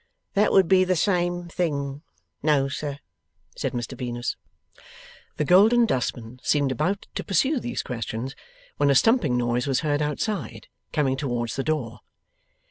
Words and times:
'That 0.33 0.51
would 0.51 0.67
be 0.67 0.83
the 0.83 0.95
same 0.95 1.47
thing. 1.47 2.01
No, 2.41 2.67
sir,' 2.67 2.97
said 3.55 3.73
Mr 3.73 3.95
Venus. 3.95 4.35
The 5.37 5.45
Golden 5.45 5.85
Dustman 5.85 6.39
seemed 6.41 6.71
about 6.71 7.05
to 7.13 7.23
pursue 7.23 7.59
these 7.59 7.83
questions, 7.83 8.35
when 8.77 8.89
a 8.89 8.95
stumping 8.95 9.37
noise 9.37 9.67
was 9.67 9.81
heard 9.81 10.01
outside, 10.01 10.65
coming 10.91 11.17
towards 11.17 11.55
the 11.55 11.63
door. 11.63 11.99